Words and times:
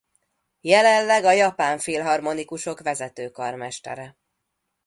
Jelenleg 0.61 1.23
a 1.23 1.31
Japán 1.31 1.77
Filharmonikusok 1.79 2.79
vezető 2.81 3.29
karmestere. 3.29 4.17